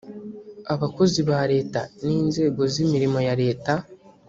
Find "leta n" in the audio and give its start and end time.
1.51-2.05